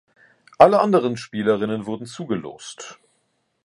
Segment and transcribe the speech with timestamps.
[0.57, 2.97] Alle anderen Spielerinnen wurden zugelost.